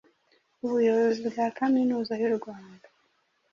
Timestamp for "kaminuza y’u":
1.57-2.31